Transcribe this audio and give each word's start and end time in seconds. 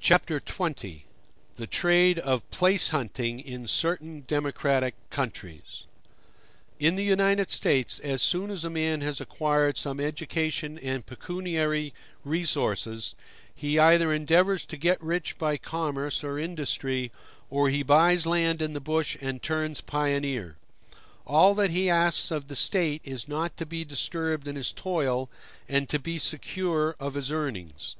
Chapter 0.00 0.40
XX: 0.40 1.02
The 1.56 1.66
Trade 1.66 2.18
Of 2.18 2.48
Place 2.50 2.88
Hunting 2.88 3.38
In 3.38 3.66
Certain 3.68 4.24
Democratic 4.26 4.94
Countries 5.10 5.84
In 6.78 6.96
the 6.96 7.04
United 7.04 7.50
States 7.50 7.98
as 7.98 8.22
soon 8.22 8.50
as 8.50 8.64
a 8.64 8.70
man 8.70 9.02
has 9.02 9.20
acquired 9.20 9.76
some 9.76 10.00
education 10.00 10.78
and 10.78 11.04
pecuniary 11.04 11.92
resources, 12.24 13.14
he 13.54 13.78
either 13.78 14.10
endeavors 14.10 14.64
to 14.64 14.78
get 14.78 15.02
rich 15.02 15.36
by 15.36 15.58
commerce 15.58 16.24
or 16.24 16.38
industry, 16.38 17.12
or 17.50 17.68
he 17.68 17.82
buys 17.82 18.24
land 18.26 18.62
in 18.62 18.72
the 18.72 18.80
bush 18.80 19.18
and 19.20 19.42
turns 19.42 19.82
pioneer. 19.82 20.56
All 21.26 21.54
that 21.56 21.68
he 21.68 21.90
asks 21.90 22.30
of 22.30 22.48
the 22.48 22.56
State 22.56 23.02
is 23.04 23.28
not 23.28 23.54
to 23.58 23.66
be 23.66 23.84
disturbed 23.84 24.48
in 24.48 24.56
his 24.56 24.72
toil, 24.72 25.28
and 25.68 25.90
to 25.90 25.98
be 25.98 26.16
secure 26.16 26.96
of 26.98 27.12
his 27.12 27.30
earnings. 27.30 27.96